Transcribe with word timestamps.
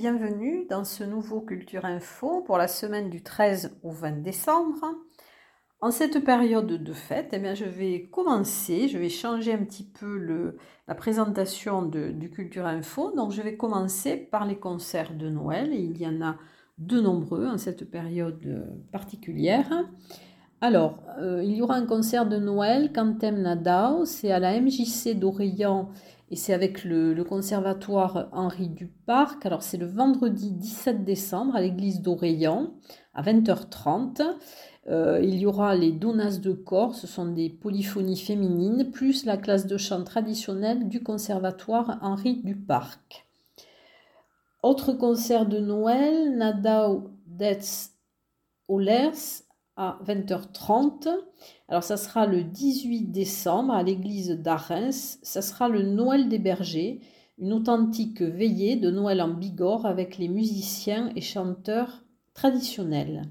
bienvenue 0.00 0.64
dans 0.66 0.84
ce 0.84 1.04
nouveau 1.04 1.42
Culture 1.42 1.84
Info 1.84 2.40
pour 2.46 2.56
la 2.56 2.68
semaine 2.68 3.10
du 3.10 3.22
13 3.22 3.76
au 3.82 3.90
20 3.90 4.22
décembre. 4.22 4.94
En 5.82 5.90
cette 5.90 6.24
période 6.24 6.68
de 6.68 6.92
fête, 6.94 7.28
eh 7.32 7.38
bien, 7.38 7.52
je 7.52 7.66
vais 7.66 8.08
commencer, 8.10 8.88
je 8.88 8.96
vais 8.96 9.10
changer 9.10 9.52
un 9.52 9.62
petit 9.62 9.84
peu 9.84 10.16
le, 10.16 10.56
la 10.88 10.94
présentation 10.94 11.82
du 11.82 12.30
Culture 12.30 12.64
Info. 12.64 13.12
Donc 13.14 13.32
je 13.32 13.42
vais 13.42 13.58
commencer 13.58 14.16
par 14.16 14.46
les 14.46 14.56
concerts 14.56 15.12
de 15.12 15.28
Noël, 15.28 15.74
il 15.74 15.98
y 15.98 16.06
en 16.06 16.22
a 16.22 16.38
de 16.78 16.98
nombreux 16.98 17.46
en 17.46 17.58
cette 17.58 17.90
période 17.90 18.72
particulière. 18.92 19.68
Alors, 20.62 20.98
euh, 21.18 21.42
il 21.42 21.56
y 21.56 21.62
aura 21.62 21.76
un 21.76 21.86
concert 21.86 22.26
de 22.26 22.36
Noël, 22.36 22.92
Cantem 22.92 23.40
Nadao, 23.40 24.04
c'est 24.04 24.30
à 24.30 24.38
la 24.38 24.60
MJC 24.60 25.18
d'Orient 25.18 25.88
et 26.30 26.36
c'est 26.36 26.52
avec 26.52 26.84
le, 26.84 27.24
conservatoire 27.24 28.28
Henri 28.32 28.68
Duparc. 28.68 29.46
Alors 29.46 29.62
c'est 29.62 29.78
le 29.78 29.86
vendredi 29.86 30.52
17 30.52 31.02
décembre 31.02 31.56
à 31.56 31.62
l'église 31.62 32.02
d'Oreillan 32.02 32.74
à 33.14 33.22
20h30. 33.22 34.22
Euh, 34.88 35.20
il 35.22 35.38
y 35.38 35.46
aura 35.46 35.74
les 35.74 35.92
donas 35.92 36.38
de 36.38 36.52
corps, 36.52 36.94
ce 36.94 37.06
sont 37.06 37.26
des 37.26 37.48
polyphonies 37.48 38.18
féminines, 38.18 38.90
plus 38.90 39.24
la 39.24 39.38
classe 39.38 39.66
de 39.66 39.78
chant 39.78 40.04
traditionnelle 40.04 40.88
du 40.88 41.02
conservatoire 41.02 41.98
Henri 42.02 42.42
Duparc. 42.44 43.26
Autre 44.62 44.92
concert 44.92 45.46
de 45.46 45.58
Noël, 45.58 46.36
Nadao 46.36 47.12
Detz 47.26 47.92
Olers 48.68 49.42
à 49.80 49.98
20h30. 50.06 51.08
Alors 51.68 51.82
ça 51.82 51.96
sera 51.96 52.26
le 52.26 52.44
18 52.44 53.10
décembre 53.10 53.72
à 53.72 53.82
l'église 53.82 54.32
d'Arens. 54.32 55.18
Ça 55.22 55.40
sera 55.40 55.70
le 55.70 55.82
Noël 55.82 56.28
des 56.28 56.38
bergers, 56.38 57.00
une 57.38 57.54
authentique 57.54 58.20
veillée 58.20 58.76
de 58.76 58.90
Noël 58.90 59.22
en 59.22 59.28
Bigorre 59.28 59.86
avec 59.86 60.18
les 60.18 60.28
musiciens 60.28 61.10
et 61.16 61.22
chanteurs 61.22 62.04
traditionnels. 62.34 63.22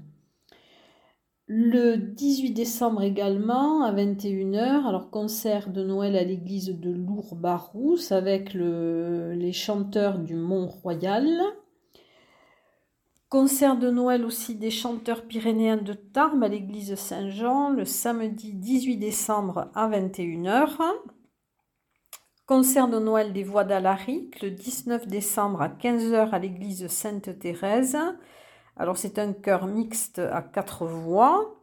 Le 1.46 1.96
18 1.96 2.50
décembre 2.50 3.02
également 3.02 3.82
à 3.84 3.92
21h, 3.92 4.86
alors 4.86 5.10
concert 5.10 5.70
de 5.70 5.84
Noël 5.84 6.16
à 6.16 6.24
l'église 6.24 6.76
de 6.76 6.90
Lourdes-Barousse 6.90 8.10
avec 8.10 8.54
les 8.54 9.52
chanteurs 9.52 10.18
du 10.18 10.34
Mont-Royal. 10.34 11.28
Concert 13.30 13.76
de 13.76 13.90
Noël 13.90 14.24
aussi 14.24 14.56
des 14.56 14.72
chanteurs 14.72 15.24
pyrénéens 15.24 15.76
de 15.76 15.92
Tarbes 15.92 16.42
à 16.42 16.48
l'église 16.48 16.96
Saint-Jean 16.96 17.70
le 17.70 17.84
samedi 17.84 18.54
18 18.54 18.96
décembre 18.96 19.70
à 19.76 19.88
21h. 19.88 20.80
Concert 22.44 22.88
de 22.88 22.98
Noël 22.98 23.32
des 23.32 23.44
voix 23.44 23.62
d'Alaric 23.62 24.42
le 24.42 24.50
19 24.50 25.06
décembre 25.06 25.62
à 25.62 25.68
15h 25.68 26.30
à 26.30 26.40
l'église 26.40 26.88
Sainte-Thérèse. 26.88 27.96
Alors 28.76 28.96
c'est 28.96 29.20
un 29.20 29.32
chœur 29.32 29.68
mixte 29.68 30.18
à 30.18 30.42
quatre 30.42 30.84
voix. 30.84 31.59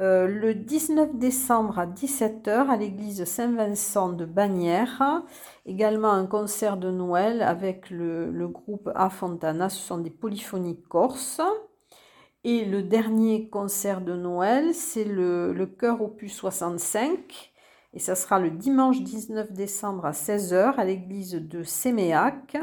Euh, 0.00 0.26
le 0.26 0.54
19 0.54 1.16
décembre 1.16 1.78
à 1.78 1.86
17h 1.86 2.68
à 2.70 2.76
l'église 2.78 3.22
Saint-Vincent 3.24 4.08
de 4.08 4.24
Bagnères. 4.24 5.22
Également 5.66 6.10
un 6.10 6.24
concert 6.24 6.78
de 6.78 6.90
Noël 6.90 7.42
avec 7.42 7.90
le, 7.90 8.48
groupe 8.48 8.88
A 8.94 9.10
Fontana, 9.10 9.68
ce 9.68 9.78
sont 9.78 9.98
des 9.98 10.08
polyphonies 10.08 10.80
corses. 10.88 11.42
Et 12.44 12.64
le 12.64 12.82
dernier 12.82 13.50
concert 13.50 14.00
de 14.00 14.14
Noël, 14.14 14.72
c'est 14.72 15.04
le, 15.04 15.52
le 15.52 15.66
chœur 15.66 16.00
opus 16.00 16.32
65. 16.32 17.52
Et 17.92 17.98
ça 17.98 18.14
sera 18.14 18.38
le 18.38 18.50
dimanche 18.50 19.02
19 19.02 19.52
décembre 19.52 20.06
à 20.06 20.12
16h 20.12 20.76
à 20.76 20.84
l'église 20.84 21.32
de 21.34 21.62
Séméac. 21.62 22.56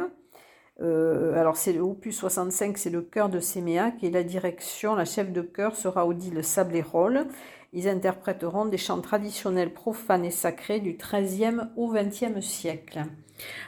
Euh, 0.79 1.39
alors 1.39 1.57
c'est 1.57 1.73
le 1.73 1.81
opus 1.81 2.17
65, 2.17 2.77
c'est 2.77 2.89
le 2.89 3.01
chœur 3.01 3.29
de 3.29 3.39
Séméac 3.39 4.03
et 4.03 4.11
la 4.11 4.23
direction, 4.23 4.95
la 4.95 5.05
chef 5.05 5.31
de 5.31 5.41
chœur 5.41 5.75
sera 5.75 6.05
Odile 6.05 6.43
Sablérol. 6.43 7.25
Ils 7.73 7.89
interpréteront 7.89 8.65
des 8.65 8.77
chants 8.77 9.01
traditionnels 9.01 9.73
profanes 9.73 10.23
et 10.23 10.31
sacrés 10.31 10.79
du 10.79 10.97
XIIIe 10.97 11.61
au 11.75 11.91
XXe 11.91 12.39
siècle. 12.45 13.03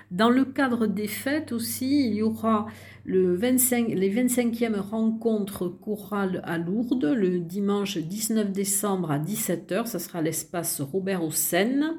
Dans 0.09 0.29
le 0.29 0.45
cadre 0.45 0.87
des 0.87 1.07
fêtes 1.07 1.51
aussi, 1.51 2.07
il 2.07 2.15
y 2.15 2.21
aura 2.21 2.67
le 3.03 3.35
25, 3.35 3.89
les 3.89 4.11
25e 4.11 4.79
rencontres 4.79 5.67
chorales 5.67 6.41
à 6.45 6.57
Lourdes 6.57 7.13
le 7.15 7.39
dimanche 7.39 7.97
19 7.97 8.51
décembre 8.51 9.11
à 9.11 9.19
17h. 9.19 9.85
Ça 9.85 9.99
sera 9.99 10.21
l'espace 10.21 10.81
Robert 10.81 11.23
Hossein. 11.23 11.97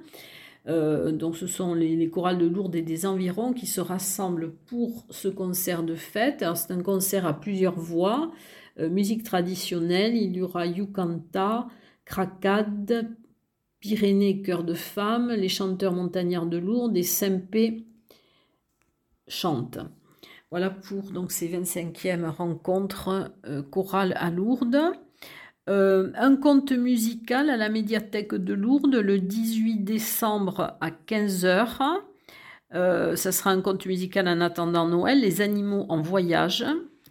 Euh, 0.69 1.11
donc 1.13 1.37
ce 1.37 1.47
sont 1.47 1.75
les, 1.75 2.11
chorales 2.11 2.39
de 2.39 2.47
Lourdes 2.47 2.75
et 2.75 2.83
des 2.83 3.07
environs 3.07 3.53
qui 3.53 3.67
se 3.67 3.81
rassemblent 3.81 4.53
pour 4.67 5.07
ce 5.11 5.29
concert 5.29 5.83
de 5.83 5.95
fête. 5.95 6.45
c'est 6.55 6.73
un 6.73 6.83
concert 6.83 7.27
à 7.27 7.39
plusieurs 7.39 7.79
voix, 7.79 8.31
euh, 8.79 8.91
musique 8.91 9.23
traditionnelle, 9.23 10.15
il 10.15 10.37
y 10.37 10.43
aura 10.43 10.67
Yukanta, 10.67 11.67
Krakad, 12.05 13.11
Pyrénées, 13.81 14.43
chœur 14.43 14.63
de 14.63 14.75
femmes, 14.75 15.31
les 15.31 15.49
chanteurs 15.49 15.95
montagnards 15.95 16.47
de 16.47 16.59
Lourdes 16.59 16.97
et 16.97 17.03
Saint-Pé 17.03 17.87
chantent. 19.27 19.79
Voilà 20.51 20.69
pour 20.69 21.13
donc 21.13 21.31
ces 21.33 21.49
25e 21.49 22.29
rencontres 22.29 23.33
euh, 23.47 23.63
chorales 23.63 24.15
à 24.17 24.31
Lourdes. 24.31 24.93
Euh, 25.71 26.11
un 26.17 26.35
conte 26.35 26.73
musical 26.73 27.49
à 27.49 27.57
la 27.57 27.69
médiathèque 27.69 28.35
de 28.35 28.55
Lourdes 28.55 28.97
le 28.97 29.21
18 29.21 29.85
décembre 29.85 30.77
à 30.81 30.91
15h. 30.91 31.79
Euh, 32.75 33.15
ça 33.15 33.31
sera 33.31 33.51
un 33.51 33.61
conte 33.61 33.87
musical 33.87 34.27
en 34.27 34.41
attendant 34.41 34.89
Noël, 34.89 35.21
Les 35.21 35.41
animaux 35.43 35.87
en 35.89 36.03
voyage. 36.03 36.65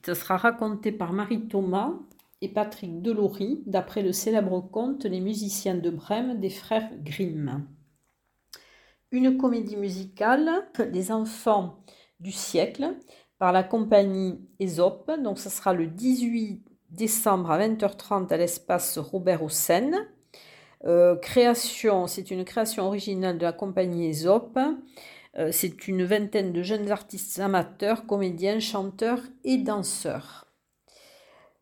Ça 0.06 0.14
sera 0.14 0.36
raconté 0.36 0.92
par 0.92 1.14
Marie 1.14 1.48
Thomas 1.48 1.94
et 2.42 2.50
Patrick 2.50 3.02
Delory, 3.02 3.64
d'après 3.66 4.02
le 4.02 4.12
célèbre 4.12 4.60
conte 4.60 5.06
Les 5.06 5.22
musiciens 5.22 5.76
de 5.76 5.90
Brême 5.90 6.38
des 6.42 6.50
frères 6.50 6.90
Grimm. 7.02 7.66
Une 9.12 9.38
comédie 9.38 9.78
musicale, 9.78 10.50
Les 10.92 11.14
enfants 11.14 11.86
du 12.20 12.34
siècle, 12.34 12.94
par 13.38 13.54
la 13.54 13.64
compagnie 13.64 14.42
Aesop. 14.60 15.10
Donc, 15.24 15.40
ça 15.40 15.50
sera 15.50 15.74
le 15.74 15.88
18 15.88 16.69
décembre 16.92 17.52
à 17.52 17.60
20h30 17.60 18.32
à 18.32 18.38
l'espace 18.38 18.98
Robert 18.98 19.44
Hossein. 19.44 19.92
Euh, 20.86 21.16
création, 21.16 22.08
c'est 22.08 22.32
une 22.32 22.46
création 22.46 22.86
originale 22.88 23.38
de 23.38 23.44
la 23.44 23.54
compagnie 23.54 24.08
Aesop. 24.08 24.58
Euh, 25.38 25.50
c'est 25.52 25.88
une 25.88 26.04
vingtaine 26.04 26.54
de 26.54 26.64
jeunes 26.64 26.90
artistes 26.90 27.40
amateurs, 27.40 28.06
comédiens, 28.06 28.60
chanteurs 28.60 29.22
et 29.44 29.58
danseurs. 29.58 30.46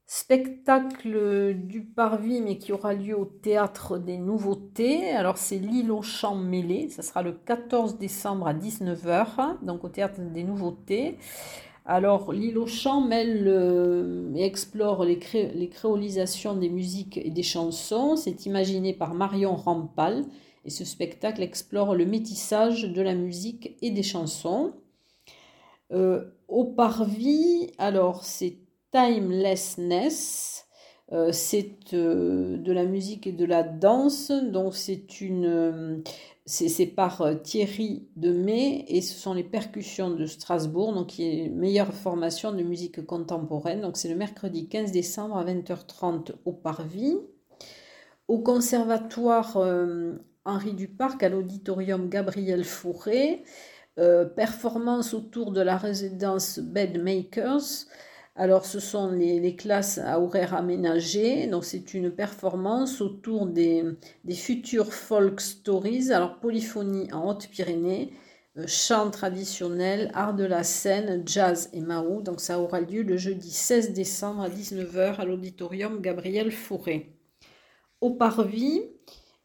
Spectacle 0.10 1.54
du 1.54 1.84
Parvis, 1.84 2.40
mais 2.40 2.58
qui 2.58 2.72
aura 2.72 2.94
lieu 2.94 3.18
au 3.20 3.26
Théâtre 3.26 3.98
des 3.98 4.18
Nouveautés. 4.18 5.12
Alors, 5.12 5.38
c'est 5.38 5.58
l'île 5.58 5.92
aux 5.92 6.02
champs 6.02 6.36
mêlés. 6.38 6.88
Ça 6.88 7.02
sera 7.02 7.22
le 7.24 7.34
14 7.34 7.98
décembre 7.98 8.48
à 8.48 8.54
19h, 8.54 9.58
donc 9.64 9.84
au 9.84 9.90
Théâtre 9.90 10.22
des 10.22 10.46
Nouveautés. 10.46 11.18
Alors, 11.90 12.34
l'île 12.34 12.58
aux 12.58 12.68
champs 12.68 13.00
mêle 13.00 13.46
euh, 13.48 14.34
et 14.36 14.44
explore 14.44 15.06
les, 15.06 15.18
créolisations 15.18 16.54
des 16.54 16.68
musiques 16.68 17.18
et 17.18 17.30
des 17.30 17.44
chansons. 17.44 18.18
C'est 18.18 18.46
imaginé 18.46 18.94
par 18.94 19.14
Marion 19.14 19.56
Rampal 19.56 20.26
et 20.66 20.70
ce 20.70 20.84
spectacle 20.84 21.42
explore 21.42 21.96
le 21.96 22.06
métissage 22.06 22.84
de 22.84 23.02
la 23.02 23.16
musique 23.16 23.78
et 23.82 23.92
des 23.92 24.04
chansons. 24.04 24.74
Euh, 25.94 26.26
au 26.50 26.66
parvis, 26.66 27.72
alors 27.78 28.26
c'est 28.26 28.58
Timelessness. 28.92 30.66
Euh, 31.14 31.32
c'est 31.32 31.94
de 31.94 32.72
la 32.74 32.84
musique 32.84 33.28
et 33.28 33.32
de 33.32 33.46
la 33.46 33.64
danse, 33.64 34.30
donc 34.30 34.76
c'est 34.76 35.22
une, 35.22 36.04
c'est 36.48 36.86
par 36.86 37.22
euh, 37.22 37.36
Thierry 37.36 38.08
Demey 38.16 38.86
et 38.88 39.02
ce 39.02 39.14
sont 39.14 39.34
les 39.34 39.44
percussions 39.44 40.12
de 40.12 40.26
Strasbourg, 40.26 40.94
donc 40.94 41.08
qui 41.08 41.26
est 41.26 41.50
meilleure 41.50 41.94
formation 41.94 42.54
de 42.54 42.64
musique 42.64 43.06
contemporaine. 43.06 43.82
Donc 43.82 43.98
c'est 43.98 44.08
le 44.08 44.16
mercredi 44.16 44.70
15 44.70 44.94
décembre 44.94 45.36
à 45.36 45.44
20h30 45.44 46.36
au 46.46 46.54
Parvis. 46.54 47.18
Au 48.30 48.40
conservatoire 48.40 49.58
euh, 49.58 50.14
Henri 50.46 50.74
Duparc, 50.74 51.22
à 51.22 51.28
l'auditorium 51.28 52.08
Gabriel 52.08 52.64
Fauré, 52.64 53.44
euh, 54.00 54.24
performance 54.24 55.14
autour 55.14 55.52
de 55.52 55.60
la 55.60 55.76
résidence 55.76 56.60
Bedmakers 56.60 57.88
alors, 58.40 58.68
ce 58.68 58.80
sont 58.80 59.10
les, 59.10 59.56
classes 59.56 59.98
à 59.98 60.22
horaires 60.22 60.54
aménagés. 60.54 61.48
Donc, 61.48 61.66
c'est 61.66 61.96
une 61.96 62.12
performance 62.12 63.02
autour 63.02 63.48
des, 63.48 63.84
futurs 64.32 64.94
folk 64.94 65.42
stories. 65.42 66.12
Alors, 66.12 66.40
polyphonie 66.40 67.12
en 67.12 67.28
Haute-Pyrénées, 67.28 68.14
euh, 68.58 68.66
chant 68.68 69.10
traditionnel, 69.10 70.12
art 70.14 70.36
de 70.36 70.44
la 70.44 70.64
scène, 70.64 71.24
jazz 71.26 71.72
et 71.74 71.82
mahou. 71.82 72.22
Donc, 72.22 72.40
ça 72.40 72.60
aura 72.60 72.80
lieu 72.80 73.02
le 73.02 73.18
jeudi 73.18 73.50
16 73.50 73.94
décembre 73.94 74.44
à 74.44 74.50
19h 74.50 75.16
à 75.16 75.26
l'auditorium 75.26 76.00
Gabriel 76.00 76.52
Fauré. 76.52 77.18
Au 78.02 78.12
Parvis, 78.12 78.84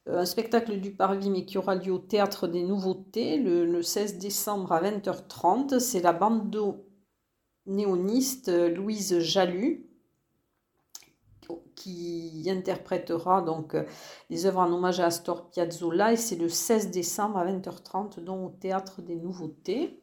euh, 0.07 0.19
un 0.19 0.27
spectacle 0.27 0.79
du 0.81 0.91
Parvis, 0.91 1.31
mais 1.31 1.47
qui 1.47 1.57
aura 1.57 1.77
lieu 1.77 1.93
au 1.93 1.99
Théâtre 1.99 2.47
des 2.47 2.63
Nouveautés 2.63 3.39
le, 3.39 3.65
le 3.65 3.81
16 3.81 4.19
décembre 4.19 4.71
à 4.73 4.83
20h30. 4.83 5.79
C'est 5.79 6.03
la 6.03 6.13
bande 6.13 6.51
néoniste 7.67 8.49
Louise 8.49 9.19
Jalut 9.21 9.87
qui 11.75 12.47
interprétera 12.49 13.43
donc 13.43 13.77
les 14.31 14.47
œuvres 14.47 14.61
en 14.61 14.73
hommage 14.73 15.01
à 15.01 15.07
Astor 15.07 15.51
Piazzolla 15.51 16.13
et 16.13 16.17
c'est 16.17 16.37
le 16.37 16.49
16 16.49 16.91
décembre 16.91 17.39
à 17.39 17.47
20h30 17.47 18.21
donc 18.21 18.47
au 18.47 18.57
théâtre 18.57 19.03
des 19.03 19.17
Nouveautés. 19.17 19.99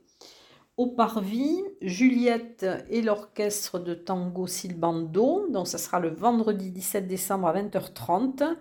Au 0.77 0.87
Parvis, 0.87 1.61
Juliette 1.81 2.65
et 2.89 3.01
l'orchestre 3.01 3.79
de 3.79 3.93
tango 3.93 4.47
Silbando, 4.47 5.49
donc 5.49 5.67
ça 5.67 5.77
sera 5.77 5.99
le 5.99 6.09
vendredi 6.09 6.71
17 6.71 7.05
décembre 7.05 7.47
à 7.47 7.53
20h30. 7.53 8.55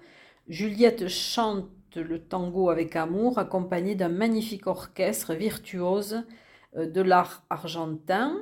Juliette 0.49 1.06
chante 1.06 1.69
le 1.95 2.21
tango 2.21 2.71
avec 2.71 2.97
amour, 2.97 3.39
accompagné 3.39 3.95
d'un 3.95 4.09
magnifique 4.09 4.67
orchestre 4.67 5.35
virtuose 5.35 6.25
euh, 6.77 6.87
de 6.87 7.00
l'art 7.00 7.45
argentin. 7.50 8.37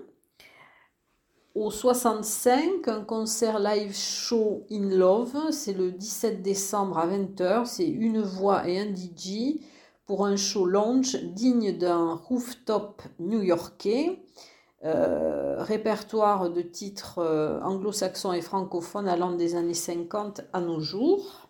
Au 1.57 1.71
65, 1.71 2.87
un 2.87 3.01
concert 3.03 3.59
live 3.59 3.97
show 3.97 4.67
In 4.71 4.91
Love, 4.91 5.53
c'est 5.53 5.73
le 5.73 5.91
17 5.91 6.43
décembre 6.43 6.99
à 6.99 7.07
20h, 7.07 7.65
c'est 7.65 7.89
une 7.89 8.21
voix 8.21 8.69
et 8.69 8.79
un 8.79 8.95
DJ 8.95 9.59
pour 10.05 10.27
un 10.27 10.37
show 10.37 10.67
lounge 10.67 11.17
digne 11.23 11.73
d'un 11.79 12.13
rooftop 12.13 13.01
new-yorkais. 13.21 14.19
Euh, 14.85 15.57
répertoire 15.63 16.51
de 16.51 16.61
titres 16.61 17.21
euh, 17.21 17.59
anglo-saxons 17.63 18.35
et 18.35 18.43
francophones 18.43 19.09
allant 19.09 19.33
des 19.33 19.55
années 19.55 19.73
50 19.73 20.43
à 20.53 20.61
nos 20.61 20.81
jours. 20.81 21.49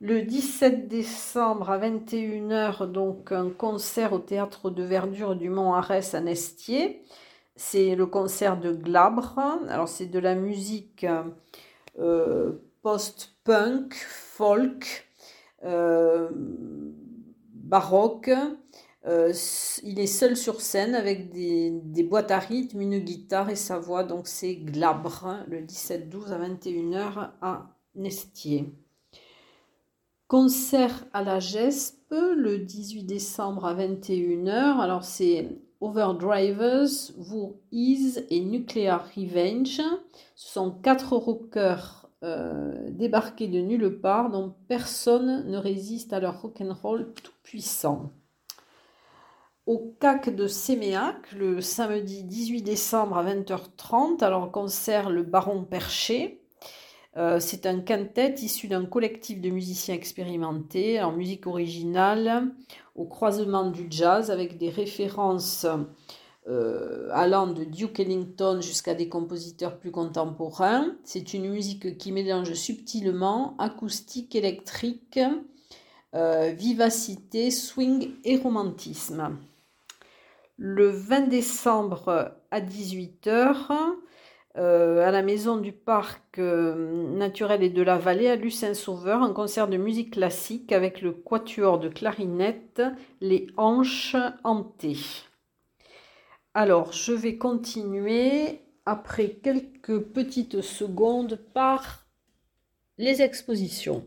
Le 0.00 0.22
17 0.22 0.88
décembre 0.88 1.70
à 1.70 1.78
21h, 1.78 2.90
donc 2.90 3.30
un 3.30 3.50
concert 3.50 4.12
au 4.12 4.18
théâtre 4.18 4.70
de 4.70 4.82
verdure 4.82 5.36
du 5.36 5.50
Mont 5.50 5.72
Arès 5.72 6.14
à 6.14 6.20
Nestier. 6.20 7.04
C'est 7.56 7.94
le 7.94 8.06
concert 8.06 8.58
de 8.58 8.72
Glabre. 8.72 9.38
Alors 9.68 9.88
c'est 9.88 10.06
de 10.06 10.18
la 10.18 10.34
musique 10.34 11.06
euh, 11.98 12.52
post-punk, 12.82 13.94
folk, 13.94 15.08
euh, 15.64 16.28
baroque. 17.54 18.30
Euh, 19.06 19.32
il 19.82 20.00
est 20.00 20.06
seul 20.06 20.36
sur 20.36 20.60
scène 20.60 20.94
avec 20.94 21.30
des, 21.30 21.70
des, 21.70 22.02
boîtes 22.02 22.30
à 22.30 22.38
rythme, 22.38 22.80
une 22.80 22.98
guitare 22.98 23.50
et 23.50 23.56
sa 23.56 23.78
voix. 23.78 24.02
Donc 24.02 24.26
c'est 24.26 24.56
Glabre, 24.56 25.44
le 25.48 25.60
17-12 25.60 26.32
à 26.32 26.38
21h 26.38 27.30
à 27.40 27.76
Nestier. 27.94 28.72
Concert 30.26 31.04
à 31.12 31.22
la 31.22 31.38
GESP 31.38 32.10
le 32.10 32.58
18 32.58 33.04
décembre 33.04 33.66
à 33.66 33.74
21h. 33.74 34.80
Alors 34.80 35.04
c'est 35.04 35.48
Overdrivers, 35.82 37.12
Vous 37.18 37.60
Is 37.72 38.20
et 38.30 38.40
Nuclear 38.40 39.06
Revenge. 39.14 39.82
Ce 40.34 40.52
sont 40.52 40.70
quatre 40.70 41.14
rockers 41.14 42.08
euh, 42.22 42.88
débarqués 42.88 43.48
de 43.48 43.60
nulle 43.60 44.00
part 44.00 44.30
dont 44.30 44.54
personne 44.66 45.46
ne 45.50 45.58
résiste 45.58 46.14
à 46.14 46.20
leur 46.20 46.40
rock'n'roll 46.40 47.12
tout 47.22 47.32
puissant. 47.42 48.10
Au 49.66 49.94
CAC 50.00 50.34
de 50.34 50.46
Séméac, 50.46 51.32
le 51.32 51.60
samedi 51.60 52.24
18 52.24 52.62
décembre 52.62 53.18
à 53.18 53.24
20h30, 53.24 54.24
alors 54.24 54.50
concert 54.50 55.10
le 55.10 55.22
Baron 55.22 55.64
Perché. 55.64 56.43
Euh, 57.16 57.38
c'est 57.38 57.66
un 57.66 57.80
quintet 57.80 58.34
issu 58.42 58.66
d'un 58.66 58.86
collectif 58.86 59.40
de 59.40 59.50
musiciens 59.50 59.94
expérimentés 59.94 61.00
en 61.00 61.12
musique 61.12 61.46
originale, 61.46 62.52
au 62.96 63.04
croisement 63.04 63.70
du 63.70 63.86
jazz, 63.88 64.30
avec 64.30 64.58
des 64.58 64.70
références 64.70 65.66
euh, 66.48 67.08
allant 67.12 67.46
de 67.46 67.64
Duke 67.64 68.00
Ellington 68.00 68.60
jusqu'à 68.60 68.94
des 68.94 69.08
compositeurs 69.08 69.78
plus 69.78 69.92
contemporains. 69.92 70.96
C'est 71.04 71.34
une 71.34 71.48
musique 71.48 71.96
qui 71.98 72.10
mélange 72.10 72.52
subtilement 72.54 73.56
acoustique, 73.58 74.34
électrique, 74.34 75.20
euh, 76.14 76.50
vivacité, 76.50 77.50
swing 77.50 78.10
et 78.24 78.36
romantisme. 78.36 79.38
Le 80.56 80.88
20 80.88 81.28
décembre 81.28 82.32
à 82.50 82.60
18h, 82.60 83.72
euh, 84.56 85.04
à 85.04 85.10
la 85.10 85.22
maison 85.22 85.56
du 85.56 85.72
parc 85.72 86.38
euh, 86.38 87.12
naturel 87.16 87.64
et 87.64 87.70
de 87.70 87.82
la 87.82 87.98
vallée 87.98 88.28
à 88.28 88.36
Lucin-Sauveur, 88.36 89.22
un 89.22 89.32
concert 89.32 89.66
de 89.66 89.76
musique 89.76 90.12
classique 90.12 90.70
avec 90.70 91.02
le 91.02 91.12
quatuor 91.12 91.80
de 91.80 91.88
clarinette 91.88 92.80
Les 93.20 93.48
Hanches 93.56 94.16
hantées. 94.44 94.98
Alors, 96.54 96.92
je 96.92 97.12
vais 97.12 97.36
continuer 97.36 98.60
après 98.86 99.30
quelques 99.30 99.98
petites 99.98 100.60
secondes 100.60 101.40
par 101.52 102.06
les 102.96 103.22
expositions. 103.22 104.06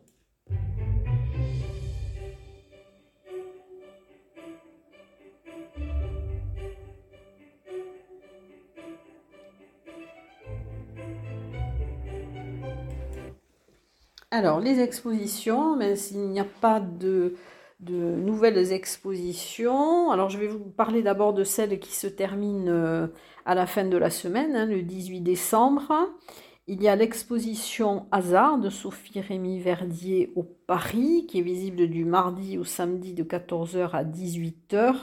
Alors, 14.37 14.59
les 14.59 14.81
expositions, 14.81 15.75
mais 15.75 15.95
s'il 15.95 16.29
n'y 16.29 16.39
a 16.39 16.45
pas 16.45 16.79
de, 16.79 17.33
nouvelles 17.79 18.71
expositions, 18.71 20.11
alors 20.11 20.29
je 20.29 20.37
vais 20.37 20.45
vous 20.45 20.59
parler 20.59 21.01
d'abord 21.01 21.33
de 21.33 21.43
celles 21.43 21.79
qui 21.79 21.95
se 21.95 22.05
terminent 22.05 22.71
euh, 22.71 23.07
à 23.47 23.55
la 23.55 23.65
fin 23.65 23.83
de 23.83 23.97
la 23.97 24.11
semaine, 24.11 24.55
hein, 24.55 24.67
le 24.67 24.83
18 24.83 25.21
décembre. 25.21 25.91
Il 26.67 26.83
y 26.83 26.87
a 26.87 26.95
l'exposition 26.95 28.05
Hasard 28.11 28.59
de 28.59 28.69
Sophie 28.69 29.21
Rémy 29.21 29.59
Verdier 29.59 30.31
au 30.35 30.43
Paris, 30.43 31.25
qui 31.27 31.39
est 31.39 31.41
visible 31.41 31.87
du 31.87 32.05
mardi 32.05 32.59
au 32.59 32.63
samedi 32.63 33.15
de 33.15 33.23
14h 33.23 33.89
à 33.93 34.03
18h. 34.03 34.93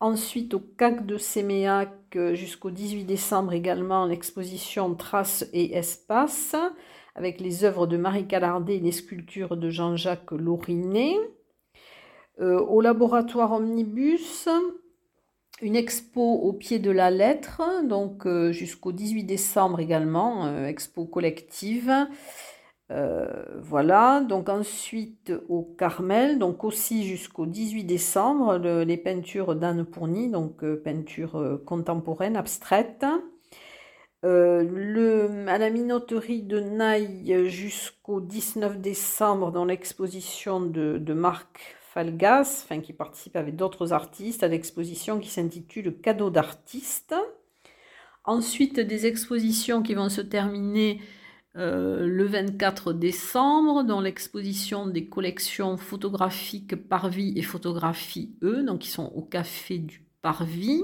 Ensuite, 0.00 0.54
au 0.54 0.60
CAC 0.60 1.04
de 1.04 1.18
Séméac 1.18 1.92
euh, 2.16 2.34
jusqu'au 2.34 2.70
18 2.70 3.04
décembre 3.04 3.52
également, 3.52 4.06
l'exposition 4.06 4.94
Traces 4.94 5.44
et 5.52 5.76
Espaces 5.76 6.56
avec 7.16 7.40
les 7.40 7.64
œuvres 7.64 7.86
de 7.86 7.96
Marie 7.96 8.26
Calardet 8.26 8.76
et 8.76 8.80
les 8.80 8.92
sculptures 8.92 9.56
de 9.56 9.70
Jean-Jacques 9.70 10.32
Laurinet. 10.32 11.16
Euh, 12.38 12.60
au 12.60 12.82
laboratoire 12.82 13.52
Omnibus, 13.52 14.48
une 15.62 15.74
expo 15.74 16.20
au 16.20 16.52
pied 16.52 16.78
de 16.78 16.90
la 16.90 17.10
lettre, 17.10 17.62
donc 17.84 18.26
euh, 18.26 18.52
jusqu'au 18.52 18.92
18 18.92 19.24
décembre 19.24 19.80
également, 19.80 20.44
euh, 20.44 20.66
expo 20.66 21.06
collective. 21.06 21.90
voilà, 23.62 24.20
donc 24.20 24.50
ensuite 24.50 25.32
au 25.48 25.62
Carmel, 25.62 26.38
donc 26.38 26.62
aussi 26.62 27.04
jusqu'au 27.04 27.46
18 27.46 27.84
décembre, 27.84 28.58
les 28.58 28.96
peintures 28.98 29.56
d'Anne 29.56 29.84
Pourny, 29.84 30.30
donc 30.30 30.64
peinture 30.84 31.60
contemporaine, 31.64 32.36
abstraite. 32.36 33.04
Euh, 34.24 34.62
le, 34.62 35.46
à 35.48 35.58
la 35.58 35.70
minoterie 35.70 36.42
de 36.42 36.58
Naï 36.58 37.48
jusqu'au 37.48 38.20
19 38.20 38.80
décembre 38.80 39.52
dans 39.52 39.64
l'exposition 39.64 40.60
de, 40.60 41.12
Marc 41.12 41.76
Falgas, 41.92 42.66
qui 42.82 42.92
participe 42.92 43.36
avec 43.36 43.56
d'autres 43.56 43.92
artistes 43.92 44.42
à 44.42 44.48
l'exposition 44.48 45.20
qui 45.20 45.28
s'intitule 45.28 46.00
Cadeau 46.00 46.30
d'artiste. 46.30 47.14
Ensuite, 48.24 48.80
des 48.80 49.06
expositions 49.06 49.82
qui 49.82 49.94
vont 49.94 50.08
se 50.08 50.22
terminer 50.22 51.00
euh, 51.56 52.06
le 52.06 52.24
24 52.24 52.92
décembre 52.92 53.84
dans 53.84 54.00
l'exposition 54.00 54.86
des 54.86 55.06
collections 55.06 55.76
photographiques 55.76 56.88
Parvis 56.88 57.34
et 57.36 57.42
Photographie 57.42 58.36
E, 58.42 58.62
donc 58.62 58.80
qui 58.80 58.90
sont 58.90 59.12
au 59.14 59.22
Café 59.22 59.78
du 59.78 60.04
Parvis. 60.22 60.82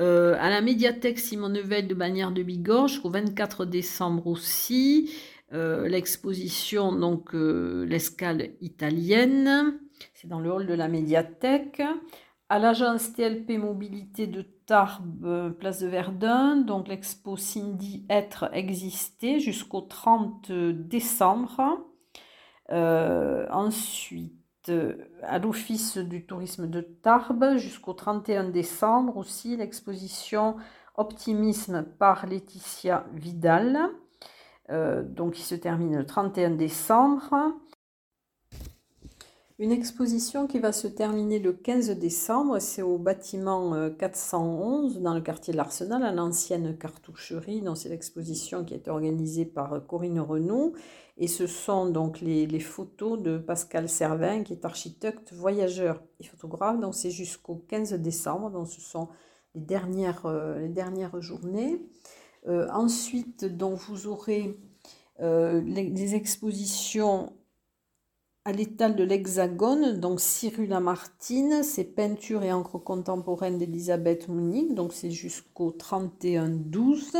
Euh, 0.00 0.36
à 0.40 0.48
la 0.48 0.62
médiathèque 0.62 1.18
Simon 1.18 1.50
Nevel 1.50 1.86
de 1.86 1.94
Bagnères 1.94 2.32
de 2.32 2.42
Bigorre 2.42 2.90
au 3.04 3.10
24 3.10 3.66
décembre 3.66 4.26
aussi. 4.26 5.12
Euh, 5.52 5.86
l'exposition, 5.86 6.92
donc 6.92 7.34
euh, 7.34 7.84
l'escale 7.84 8.52
italienne, 8.62 9.78
c'est 10.14 10.28
dans 10.28 10.40
le 10.40 10.50
hall 10.50 10.66
de 10.66 10.72
la 10.72 10.88
médiathèque. 10.88 11.82
À 12.48 12.58
l'agence 12.58 13.12
TLP 13.12 13.58
Mobilité 13.58 14.26
de 14.26 14.42
Tarbes, 14.42 15.54
place 15.58 15.80
de 15.80 15.88
Verdun, 15.88 16.56
donc 16.56 16.88
l'expo 16.88 17.36
Cindy 17.36 18.06
Être 18.08 18.48
existé 18.54 19.40
jusqu'au 19.40 19.82
30 19.82 20.50
décembre. 20.52 21.86
ensuite, 22.70 24.41
à 25.22 25.38
l'Office 25.38 25.98
du 25.98 26.24
tourisme 26.24 26.68
de 26.68 26.80
Tarbes 26.80 27.56
jusqu'au 27.56 27.92
31 27.92 28.50
décembre 28.50 29.16
aussi 29.16 29.56
l'exposition 29.56 30.56
Optimisme 30.96 31.86
par 31.98 32.26
Laetitia 32.26 33.06
Vidal, 33.14 33.78
euh, 34.68 35.02
donc 35.02 35.32
qui 35.32 35.42
se 35.42 35.54
termine 35.54 35.96
le 35.96 36.04
31 36.04 36.50
décembre. 36.50 37.54
Une 39.58 39.72
exposition 39.72 40.46
qui 40.46 40.58
va 40.58 40.72
se 40.72 40.86
terminer 40.88 41.38
le 41.38 41.54
15 41.54 41.90
décembre, 41.98 42.58
c'est 42.58 42.82
au 42.82 42.98
bâtiment 42.98 43.90
411 43.90 45.00
dans 45.00 45.14
le 45.14 45.20
quartier 45.20 45.52
de 45.52 45.56
l'Arsenal, 45.56 46.02
à 46.02 46.12
l'ancienne 46.12 46.76
cartoucherie. 46.76 47.62
C'est 47.74 47.88
l'exposition 47.88 48.64
qui 48.64 48.74
été 48.74 48.90
organisée 48.90 49.46
par 49.46 49.86
Corinne 49.86 50.20
Renaud. 50.20 50.74
Et 51.22 51.28
ce 51.28 51.46
sont 51.46 51.86
donc 51.86 52.20
les, 52.20 52.58
photos 52.58 53.16
de 53.16 53.38
Pascal 53.38 53.88
Servin, 53.88 54.42
qui 54.42 54.54
est 54.54 54.64
architecte, 54.64 55.32
voyageur 55.32 56.02
et 56.18 56.24
photographe. 56.24 56.80
Donc 56.80 56.96
c'est 56.96 57.12
jusqu'au 57.12 57.64
15 57.68 57.92
décembre, 57.92 58.50
donc 58.50 58.66
ce 58.66 58.80
sont 58.80 59.08
les 59.54 59.60
dernières, 59.60 60.26
euh, 60.26 60.58
les 60.58 60.68
dernières 60.68 61.20
journées. 61.20 61.80
Euh, 62.48 62.66
ensuite, 62.72 63.44
donc, 63.44 63.78
vous 63.88 64.08
aurez 64.08 64.58
euh, 65.20 65.60
les, 65.60 66.16
expositions 66.16 67.32
à 68.44 68.50
l'étal 68.50 68.96
de 68.96 69.04
l'Hexagone, 69.04 70.00
donc 70.00 70.20
Cyril 70.20 70.70
Lamartine, 70.70 71.62
c'est 71.62 71.84
peinture 71.84 72.42
et 72.42 72.52
encre 72.52 72.82
contemporaine 72.82 73.58
d'Elisabeth 73.58 74.26
Monique, 74.26 74.74
donc 74.74 74.92
c'est 74.92 75.12
jusqu'au 75.12 75.70
31-12. 75.70 77.16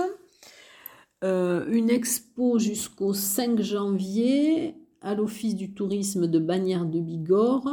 Euh, 1.23 1.65
une 1.69 1.89
expo 1.89 2.59
jusqu'au 2.59 3.15
5 3.15 3.61
janvier 3.61 4.75
à 5.01 5.15
l'Office 5.15 5.55
du 5.55 5.73
tourisme 5.73 6.27
de 6.27 6.39
Bagnères 6.41 6.87
de 6.87 6.99
Bigorre. 6.99 7.69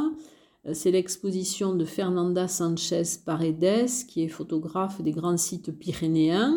Euh, 0.66 0.74
c'est 0.74 0.92
l'exposition 0.92 1.74
de 1.74 1.84
Fernanda 1.84 2.46
Sanchez 2.46 3.02
Paredes, 3.24 4.06
qui 4.06 4.22
est 4.22 4.28
photographe 4.28 5.02
des 5.02 5.10
grands 5.10 5.36
sites 5.36 5.72
pyrénéens. 5.72 6.54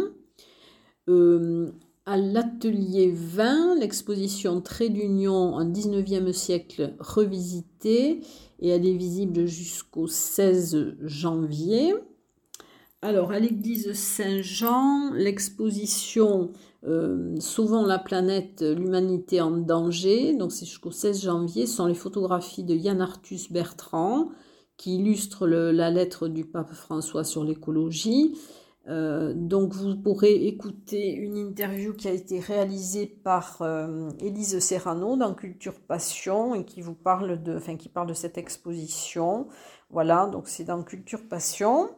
Euh, 1.10 1.72
à 2.06 2.18
l'atelier 2.18 3.12
20, 3.12 3.80
l'exposition 3.80 4.62
Trait 4.62 4.90
d'Union 4.90 5.56
en 5.56 5.66
19e 5.66 6.32
siècle 6.32 6.94
revisité 7.00 8.20
et 8.60 8.70
elle 8.70 8.86
est 8.86 8.98
visible 8.98 9.46
jusqu'au 9.46 10.08
16 10.08 10.96
janvier. 11.02 11.94
Alors, 13.04 13.34
à 13.34 13.40
l'église 13.40 13.92
Saint-Jean, 13.92 15.12
l'exposition 15.12 16.52
euh, 16.86 17.36
Sauvons 17.38 17.86
la 17.86 18.00
planète, 18.00 18.62
l'humanité 18.62 19.42
en 19.42 19.52
danger, 19.52 20.32
donc 20.32 20.54
c'est 20.54 20.66
jusqu'au 20.66 20.92
16 20.92 21.24
janvier, 21.24 21.68
sont 21.68 21.88
les 21.88 21.96
photographies 21.96 22.64
de 22.64 22.74
Yann 22.74 23.02
Arthus 23.02 23.52
Bertrand 23.52 24.30
qui 24.78 25.00
illustrent 25.00 25.46
la 25.48 25.92
lettre 25.92 26.30
du 26.30 26.46
pape 26.46 26.72
François 26.72 27.26
sur 27.26 27.44
l'écologie. 27.44 28.38
Euh, 28.88 29.34
donc 29.36 29.74
vous 29.74 29.98
pourrez 29.98 30.48
écouter 30.48 31.12
une 31.12 31.36
interview 31.36 31.94
qui 31.94 32.08
a 32.08 32.12
été 32.12 32.40
réalisée 32.40 33.06
par 33.06 33.58
euh, 33.64 34.12
Élise 34.22 34.60
Serrano 34.60 35.18
dans 35.18 35.34
Culture 35.34 35.82
Passion 35.82 36.56
et 36.56 36.64
qui 36.64 36.80
vous 36.80 36.96
parle 36.96 37.44
de, 37.44 37.58
enfin, 37.58 37.76
qui 37.76 37.90
parle 37.90 38.08
de 38.08 38.14
cette 38.14 38.38
exposition. 38.38 39.48
Voilà, 39.90 40.28
donc 40.28 40.48
c'est 40.48 40.64
dans 40.64 40.82
Culture 40.84 41.28
Passion. 41.28 41.90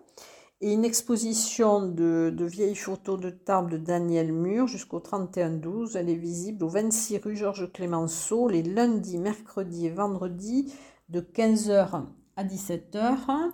Et 0.62 0.72
une 0.72 0.86
exposition 0.86 1.86
de, 1.86 2.34
vieilles 2.40 2.76
photos 2.76 3.20
de 3.20 3.30
table 3.30 3.72
de 3.72 3.78
Daniel 3.78 4.32
Mur 4.32 4.68
jusqu'au 4.68 5.00
31-12. 5.00 5.98
Elle 5.98 6.10
est 6.10 6.16
visible 6.16 6.64
au 6.64 6.70
26 6.70 7.18
rue 7.18 7.36
Georges 7.36 7.72
Clémenceau 7.74 8.48
les 8.48 8.64
lundis, 8.64 9.18
mercredis 9.18 9.88
et 9.88 9.92
vendredis 9.92 10.74
de 11.10 11.20
15h 11.20 12.06
à 12.38 12.44
17h. 12.44 13.52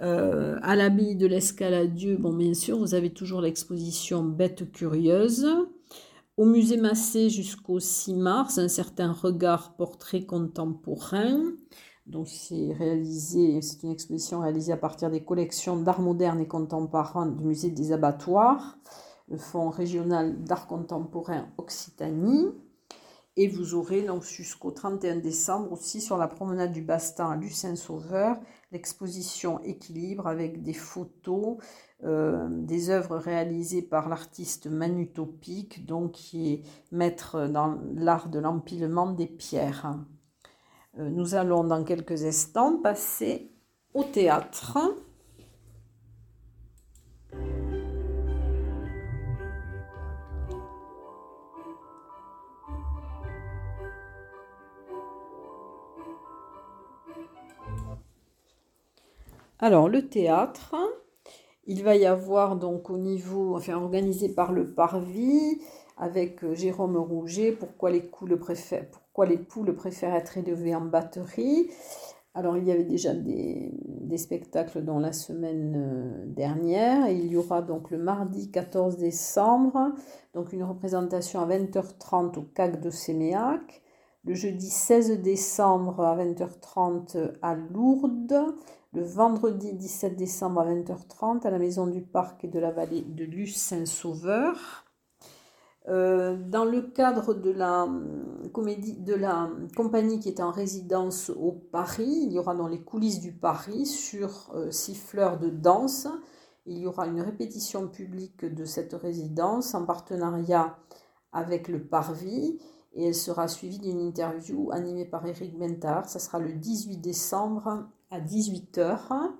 Euh, 0.00 0.58
à 0.62 0.76
l'abbaye 0.76 1.16
de 1.16 1.26
l'Escaladieu, 1.26 2.16
bon, 2.16 2.32
bien 2.32 2.54
sûr, 2.54 2.78
vous 2.78 2.94
avez 2.94 3.12
toujours 3.12 3.40
l'exposition 3.40 4.22
Bêtes 4.22 4.70
curieuses. 4.70 5.46
Au 6.36 6.46
musée 6.46 6.76
Massé 6.76 7.30
jusqu'au 7.30 7.78
6 7.78 8.14
mars, 8.14 8.58
un 8.58 8.68
certain 8.68 9.12
regard 9.12 9.74
portrait 9.76 10.24
contemporain. 10.24 11.52
Donc 12.12 12.28
c'est 12.28 12.74
réalisé, 12.74 13.62
c'est 13.62 13.84
une 13.84 13.90
exposition 13.90 14.40
réalisée 14.40 14.74
à 14.74 14.76
partir 14.76 15.10
des 15.10 15.24
collections 15.24 15.78
d'art 15.78 16.02
moderne 16.02 16.40
et 16.40 16.46
contemporain 16.46 17.24
du 17.24 17.42
musée 17.42 17.70
des 17.70 17.90
abattoirs, 17.90 18.76
le 19.28 19.38
Fonds 19.38 19.70
régional 19.70 20.44
d'art 20.44 20.66
contemporain 20.66 21.48
Occitanie. 21.56 22.48
Et 23.38 23.48
vous 23.48 23.72
aurez 23.72 24.02
donc 24.02 24.24
jusqu'au 24.24 24.72
31 24.72 25.16
décembre 25.20 25.72
aussi 25.72 26.02
sur 26.02 26.18
la 26.18 26.28
promenade 26.28 26.70
du 26.70 26.82
Bastin 26.82 27.30
à 27.30 27.36
Lucin-Sauveur 27.36 28.36
l'exposition 28.72 29.62
Équilibre 29.64 30.26
avec 30.26 30.62
des 30.62 30.74
photos, 30.74 31.56
euh, 32.04 32.46
des 32.50 32.90
œuvres 32.90 33.16
réalisées 33.16 33.80
par 33.80 34.10
l'artiste 34.10 34.66
Manutopique, 34.66 35.86
donc 35.86 36.12
qui 36.12 36.52
est 36.52 36.62
maître 36.90 37.48
dans 37.48 37.78
l'art 37.94 38.28
de 38.28 38.38
l'empilement 38.38 39.12
des 39.12 39.26
pierres. 39.26 39.96
Euh, 40.98 41.08
nous 41.08 41.34
allons 41.34 41.64
dans 41.64 41.84
quelques 41.84 42.24
instants 42.24 42.76
passer 42.76 43.50
au 43.94 44.04
théâtre. 44.04 44.78
Alors, 59.58 59.88
le 59.88 60.08
théâtre, 60.08 60.74
il 61.66 61.84
va 61.84 61.94
y 61.94 62.04
avoir 62.04 62.56
donc 62.56 62.90
au 62.90 62.98
niveau, 62.98 63.56
enfin 63.56 63.76
organisé 63.76 64.28
par 64.28 64.50
le 64.50 64.74
Parvis, 64.74 65.62
avec 65.96 66.42
euh, 66.42 66.54
Jérôme 66.54 66.96
Rouget, 66.96 67.52
pourquoi 67.52 67.92
les, 67.92 68.04
coups 68.04 68.28
le 68.30 68.38
préfèrent, 68.40 69.01
pourquoi 69.12 69.26
les 69.26 69.36
poules 69.36 69.74
préfèrent 69.74 70.14
être 70.14 70.38
élevées 70.38 70.74
en 70.74 70.80
batterie. 70.80 71.68
Alors 72.32 72.56
il 72.56 72.64
y 72.64 72.72
avait 72.72 72.82
déjà 72.84 73.12
des, 73.12 73.70
spectacles 74.16 74.82
dans 74.82 74.98
la 74.98 75.12
semaine 75.12 75.74
euh, 75.76 76.24
dernière. 76.28 77.10
il 77.10 77.26
y 77.26 77.36
aura 77.36 77.60
donc 77.60 77.90
le 77.90 77.98
mardi 77.98 78.50
14 78.50 78.96
décembre, 78.96 79.92
donc 80.32 80.54
une 80.54 80.62
représentation 80.62 81.40
à 81.40 81.46
20h30 81.46 82.38
au 82.38 82.42
CAC 82.42 82.80
de 82.80 82.88
Séméac. 82.88 83.82
Le 84.24 84.32
jeudi 84.32 84.70
16 84.70 85.20
décembre 85.20 86.00
à 86.00 86.16
20h30 86.16 87.32
à 87.42 87.54
Lourdes. 87.54 88.54
Le 88.94 89.02
vendredi 89.02 89.74
17 89.74 90.16
décembre 90.16 90.60
à 90.60 90.72
20h30 90.72 91.46
à 91.46 91.50
la 91.50 91.58
Maison 91.58 91.86
du 91.86 92.00
Parc 92.00 92.44
et 92.44 92.48
de 92.48 92.58
la 92.58 92.70
Vallée 92.70 93.02
de 93.02 93.24
Luce-Saint-Sauveur. 93.24 94.86
Euh, 95.88 96.36
dans 96.36 96.64
le 96.64 96.82
cadre 96.82 97.34
de 97.34 97.50
la 97.50 97.84
hum, 97.84 98.48
comédie, 98.52 99.00
de 99.00 99.14
la 99.14 99.50
compagnie 99.76 100.20
qui 100.20 100.28
est 100.28 100.40
en 100.40 100.52
résidence 100.52 101.30
au 101.30 101.50
Paris, 101.50 102.06
il 102.26 102.32
y 102.32 102.38
aura 102.38 102.54
dans 102.54 102.68
les 102.68 102.82
coulisses 102.82 103.18
du 103.18 103.32
Paris 103.32 103.86
sur 103.86 104.52
euh, 104.54 104.70
six 104.70 104.94
fleurs 104.94 105.40
de 105.40 105.48
danse. 105.48 106.06
Il 106.66 106.78
y 106.78 106.86
aura 106.86 107.08
une 107.08 107.20
répétition 107.20 107.88
publique 107.88 108.44
de 108.44 108.64
cette 108.64 108.92
résidence 108.92 109.74
en 109.74 109.84
partenariat 109.84 110.78
avec 111.32 111.66
le 111.66 111.82
Parvis 111.82 112.60
et 112.92 113.08
elle 113.08 113.14
sera 113.14 113.48
suivie 113.48 113.80
d'une 113.80 113.98
interview 114.00 114.70
animée 114.70 115.06
par 115.06 115.26
Eric 115.26 115.58
Bentard. 115.58 116.08
Ça 116.08 116.20
sera 116.20 116.38
le 116.38 116.52
18 116.52 116.98
décembre 116.98 117.88
à 118.10 118.20
18h. 118.20 119.32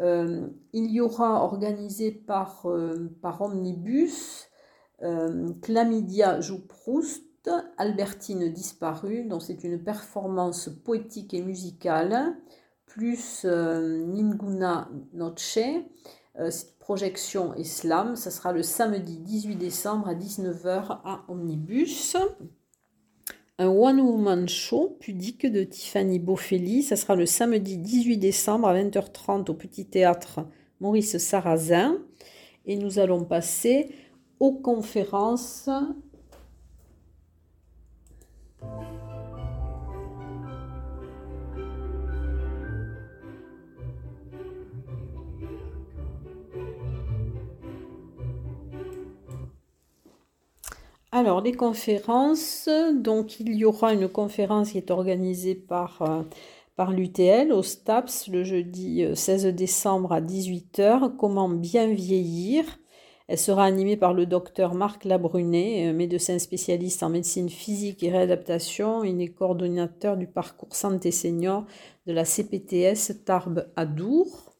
Euh, 0.00 0.48
il 0.72 0.90
y 0.90 1.02
aura 1.02 1.44
organisé 1.44 2.12
par, 2.12 2.66
par 3.20 3.42
Omnibus 3.42 4.48
euh, 5.02 5.52
Chlamydia 5.62 6.40
joue 6.40 6.60
Proust, 6.66 7.50
Albertine 7.76 8.50
disparue, 8.52 9.24
donc 9.26 9.42
c'est 9.42 9.64
une 9.64 9.82
performance 9.82 10.70
poétique 10.84 11.34
et 11.34 11.42
musicale, 11.42 12.36
plus 12.86 13.42
euh, 13.44 14.04
Ninguna 14.06 14.88
Noche, 15.12 15.58
euh, 16.38 16.50
projection 16.78 17.54
islam, 17.54 18.16
ça 18.16 18.30
sera 18.30 18.52
le 18.52 18.62
samedi 18.62 19.18
18 19.18 19.56
décembre 19.56 20.08
à 20.08 20.14
19h 20.14 21.00
à 21.04 21.24
Omnibus. 21.28 22.16
Un 23.58 23.68
One 23.68 24.00
Woman 24.00 24.48
Show 24.48 24.96
pudique 24.98 25.46
de 25.46 25.62
Tiffany 25.62 26.18
Bofelli, 26.18 26.82
ça 26.82 26.96
sera 26.96 27.14
le 27.14 27.26
samedi 27.26 27.78
18 27.78 28.16
décembre 28.16 28.68
à 28.68 28.74
20h30 28.74 29.50
au 29.50 29.54
Petit 29.54 29.86
Théâtre 29.86 30.40
Maurice 30.80 31.18
Sarrazin. 31.18 31.98
Et 32.66 32.76
nous 32.76 32.98
allons 32.98 33.24
passer 33.24 33.94
aux 34.40 34.52
conférences. 34.52 35.68
Alors, 51.12 51.42
les 51.42 51.52
conférences, 51.52 52.68
donc 52.92 53.38
il 53.38 53.54
y 53.54 53.64
aura 53.64 53.94
une 53.94 54.08
conférence 54.08 54.72
qui 54.72 54.78
est 54.78 54.90
organisée 54.90 55.54
par, 55.54 56.02
euh, 56.02 56.22
par 56.74 56.90
l'UTL 56.90 57.52
au 57.52 57.62
STAPS 57.62 58.26
le 58.26 58.42
jeudi 58.42 59.04
16 59.14 59.46
euh, 59.46 59.52
décembre 59.52 60.10
à 60.12 60.20
18h, 60.20 61.16
comment 61.16 61.48
bien 61.48 61.86
vieillir 61.86 62.64
Elle 63.26 63.38
sera 63.38 63.64
animée 63.64 63.96
par 63.96 64.12
le 64.12 64.26
docteur 64.26 64.74
Marc 64.74 65.04
Labrunet, 65.04 65.92
médecin 65.94 66.38
spécialiste 66.38 67.02
en 67.02 67.08
médecine 67.08 67.48
physique 67.48 68.02
et 68.02 68.10
réadaptation. 68.10 69.02
Il 69.02 69.20
est 69.22 69.32
coordonnateur 69.32 70.18
du 70.18 70.26
parcours 70.26 70.76
santé 70.76 71.10
senior 71.10 71.64
de 72.06 72.12
la 72.12 72.26
CPTS 72.26 73.24
Tarbes 73.24 73.66
Adour. 73.76 74.52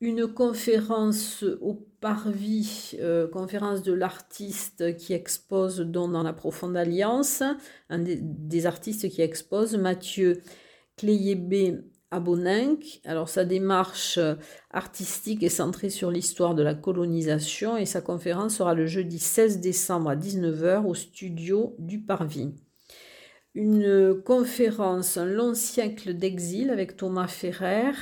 Une 0.00 0.26
conférence 0.26 1.44
au 1.60 1.86
Parvis, 2.00 2.96
euh, 3.00 3.28
conférence 3.28 3.82
de 3.82 3.92
l'artiste 3.92 4.96
qui 4.96 5.12
expose 5.12 5.78
dans 5.78 6.22
la 6.22 6.32
Profonde 6.32 6.76
Alliance, 6.76 7.44
un 7.88 8.00
des, 8.00 8.18
des 8.20 8.66
artistes 8.66 9.08
qui 9.08 9.22
expose, 9.22 9.76
Mathieu 9.76 10.42
Cléyébé 10.96 11.78
à 12.14 13.10
Alors 13.10 13.28
sa 13.28 13.44
démarche 13.44 14.20
artistique 14.70 15.42
est 15.42 15.48
centrée 15.48 15.90
sur 15.90 16.10
l'histoire 16.10 16.54
de 16.54 16.62
la 16.62 16.74
colonisation 16.74 17.76
et 17.76 17.86
sa 17.86 18.00
conférence 18.00 18.56
sera 18.56 18.74
le 18.74 18.86
jeudi 18.86 19.18
16 19.18 19.60
décembre 19.60 20.10
à 20.10 20.16
19h 20.16 20.84
au 20.84 20.94
studio 20.94 21.74
du 21.78 22.00
Parvis. 22.00 22.54
Une 23.54 24.22
conférence 24.24 25.16
Un 25.16 25.26
long 25.26 25.54
siècle 25.54 26.14
d'exil 26.14 26.70
avec 26.70 26.96
Thomas 26.96 27.26
Ferrer 27.26 27.92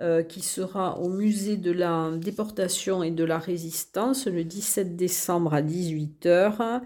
euh, 0.00 0.22
qui 0.22 0.40
sera 0.40 0.98
au 1.00 1.10
musée 1.10 1.58
de 1.58 1.70
la 1.70 2.10
déportation 2.16 3.02
et 3.02 3.10
de 3.10 3.24
la 3.24 3.38
résistance 3.38 4.26
le 4.26 4.44
17 4.44 4.96
décembre 4.96 5.52
à 5.52 5.60
18h 5.60 6.80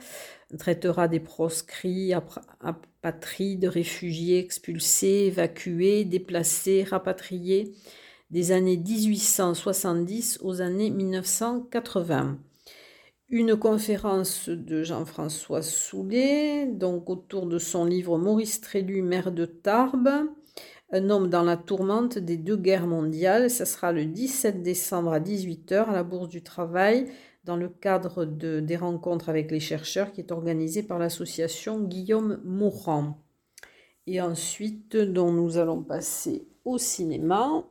traitera 0.59 1.07
des 1.07 1.21
proscrits, 1.21 2.13
apatrides, 3.07 3.67
réfugiés, 3.67 4.41
expulsés, 4.41 5.27
évacués, 5.29 6.05
déplacés, 6.05 6.83
rapatriés 6.83 7.73
des 8.33 8.51
années 8.51 8.77
1870 8.77 10.41
aux 10.43 10.61
années 10.61 10.91
1980. 10.91 12.37
Une 13.29 13.55
conférence 13.55 14.49
de 14.49 14.83
Jean-François 14.83 15.63
Soulet, 15.63 16.67
donc 16.67 17.09
autour 17.09 17.47
de 17.47 17.59
son 17.59 17.85
livre 17.85 18.19
Maurice 18.19 18.61
Trélu, 18.61 19.03
maire 19.03 19.31
de 19.31 19.47
Tarbes, 19.47 20.27
un 20.91 21.11
homme 21.11 21.29
dans 21.29 21.45
la 21.45 21.57
tourmente 21.57 22.19
des 22.19 22.37
deux 22.37 22.57
guerres 22.57 22.89
mondiales. 22.89 23.51
Ce 23.51 23.65
sera 23.65 23.93
le 23.93 24.05
17 24.05 24.65
décembre 24.65 25.13
à 25.13 25.21
18h 25.21 25.85
à 25.85 25.93
la 25.93 26.03
Bourse 26.03 26.29
du 26.29 26.43
Travail 26.43 27.07
dans 27.47 27.57
le 27.57 27.69
cadre 27.69 28.25
de, 28.25 28.61
des 28.61 28.77
rencontres 28.77 29.29
avec 29.29 29.51
les 29.51 29.61
chercheurs 29.61 30.13
qui 30.13 30.21
est 30.21 30.33
organisée 30.33 30.83
par 30.83 30.99
l'association 30.99 31.81
Guillaume 31.81 32.41
Mourant. 32.45 33.23
Et 34.09 34.21
ensuite, 34.21 34.97
dont 34.97 35.33
nous 35.33 35.57
allons 35.57 35.83
passer 35.83 36.49
au 36.65 36.77
cinéma. 36.77 37.65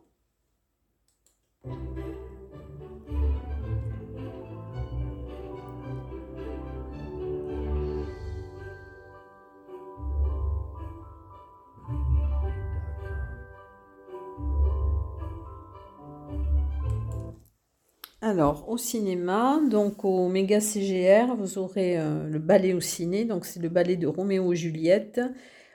Alors, 18.27 18.67
au 18.69 18.77
cinéma, 18.77 19.61
donc 19.69 20.03
au 20.03 20.27
Méga 20.29 20.59
CGR, 20.59 21.35
vous 21.35 21.59
aurez 21.59 21.99
euh, 21.99 22.27
le 22.27 22.39
ballet 22.39 22.73
au 22.73 22.79
ciné, 22.79 23.23
donc 23.23 23.45
c'est 23.45 23.59
le 23.59 23.69
ballet 23.69 23.97
de 23.97 24.07
Roméo 24.07 24.51
et 24.51 24.55
Juliette, 24.55 25.21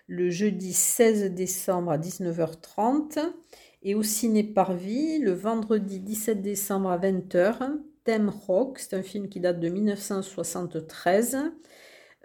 le 0.08 0.30
jeudi 0.30 0.72
16 0.72 1.32
décembre 1.32 1.92
à 1.92 1.98
19h30, 1.98 3.20
et 3.84 3.94
au 3.94 4.02
ciné 4.02 4.42
Parvis, 4.42 5.20
le 5.20 5.30
vendredi 5.30 6.00
17 6.00 6.42
décembre 6.42 6.90
à 6.90 6.98
20h, 6.98 7.78
Thème 8.02 8.30
Rock, 8.30 8.80
c'est 8.80 8.96
un 8.96 9.04
film 9.04 9.28
qui 9.28 9.38
date 9.38 9.60
de 9.60 9.68
1973, 9.68 11.52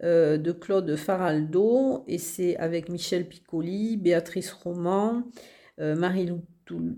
euh, 0.01 0.37
de 0.39 0.51
Claude 0.51 0.95
Faraldo, 0.95 2.03
et 2.07 2.17
c'est 2.17 2.57
avec 2.57 2.89
Michel 2.89 3.29
Piccoli, 3.29 3.95
Béatrice 3.95 4.51
Roman, 4.53 5.21
euh, 5.79 5.95
Marie-Lou 5.95 6.41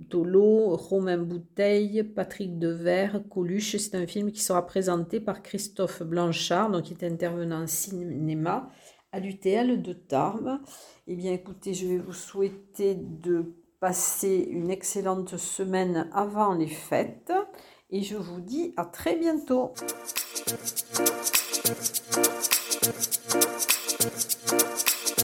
Tolo, 0.10 0.76
Romain 0.76 1.18
Bouteille, 1.18 2.04
Patrick 2.04 2.58
Devers, 2.58 3.22
Coluche. 3.30 3.78
C'est 3.78 3.96
un 3.96 4.08
film 4.08 4.32
qui 4.32 4.42
sera 4.42 4.66
présenté 4.66 5.20
par 5.20 5.42
Christophe 5.44 6.04
Blanchard, 6.04 6.72
donc 6.72 6.84
qui 6.84 6.94
est 6.94 7.06
intervenant 7.06 7.64
en 7.64 7.68
cinéma 7.68 8.70
à 9.12 9.20
l'UTL 9.20 9.82
de 9.82 9.94
Tarbes. 9.94 10.60
Eh 11.08 11.16
bien, 11.16 11.34
écoutez, 11.34 11.74
je 11.74 11.88
vais 11.88 11.98
vous 11.98 12.14
souhaiter 12.14 12.96
de 12.96 13.56
passer 13.80 14.48
une 14.50 14.70
excellente 14.70 15.38
semaine 15.38 16.10
avant 16.12 16.54
les 16.56 16.68
fêtes 16.68 17.32
et 17.90 18.02
je 18.02 18.18
vous 18.18 18.42
dis 18.42 18.74
à 18.76 18.86
très 18.86 19.16
bientôt. 19.16 19.74